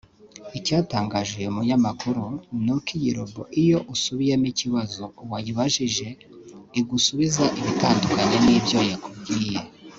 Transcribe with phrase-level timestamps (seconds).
[0.57, 2.23] Icyatangaje uyu munyamakuru
[2.63, 6.07] ni uko iyi Robo iyo usubiyemo ikibazo wayibajije
[6.79, 9.59] igusubiza ibitandukanye n’ibyo yakubwiye